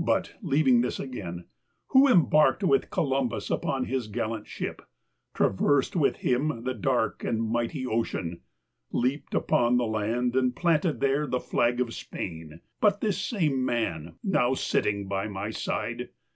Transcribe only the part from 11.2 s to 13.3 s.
the flag of Spain, but this